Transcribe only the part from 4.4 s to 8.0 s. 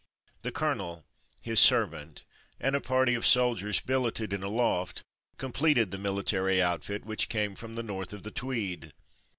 a loft, completed the military outfit which came from the